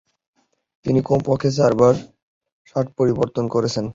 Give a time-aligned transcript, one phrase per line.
[0.85, 1.95] তিনি কমপক্ষে চারবার
[2.67, 3.85] শার্ট পরিবর্তন করেছেন।